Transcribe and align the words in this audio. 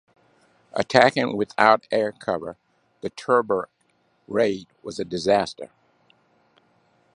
Attacking 0.73 1.37
without 1.37 1.85
air 1.91 2.11
cover, 2.11 2.57
the 3.01 3.11
Tobruk 3.11 3.69
raid 4.27 4.65
was 4.81 4.97
a 4.99 5.05
disaster. 5.05 5.69